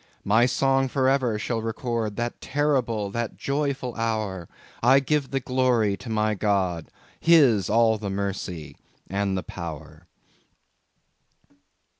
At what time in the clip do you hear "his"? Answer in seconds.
7.19-7.69